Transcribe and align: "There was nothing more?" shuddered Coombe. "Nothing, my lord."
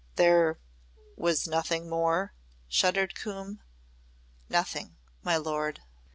"There 0.15 0.57
was 1.15 1.45
nothing 1.47 1.87
more?" 1.87 2.33
shuddered 2.67 3.13
Coombe. 3.13 3.59
"Nothing, 4.49 4.97
my 5.21 5.37
lord." 5.37 5.81